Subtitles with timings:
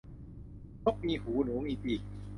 [0.85, 2.01] นกมีหูหนูมีปีก